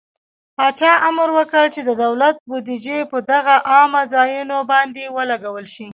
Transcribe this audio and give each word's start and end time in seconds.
پاچا 0.57 0.91
امر 1.07 1.29
وکړ 1.37 1.65
چې 1.75 1.81
د 1.83 1.89
دولت 2.03 2.35
بودجې 2.49 2.97
د 3.05 3.09
په 3.11 3.19
عامه 3.71 4.01
ځايونو 4.13 4.57
باندې 4.71 5.03
ولګول 5.17 5.65
شي. 5.73 5.87